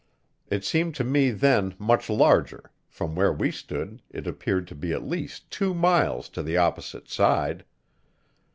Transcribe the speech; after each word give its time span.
It 0.49 0.65
seemed 0.65 0.95
to 0.95 1.03
me 1.03 1.29
then 1.29 1.75
much 1.77 2.09
larger; 2.09 2.71
from 2.89 3.13
where 3.13 3.31
we 3.31 3.51
stood 3.51 4.01
it 4.09 4.25
appeared 4.25 4.67
to 4.69 4.75
be 4.75 4.93
at 4.93 5.03
least 5.03 5.51
two 5.51 5.75
miles 5.75 6.27
to 6.29 6.41
the 6.41 6.57
opposite 6.57 7.07
side. 7.07 7.63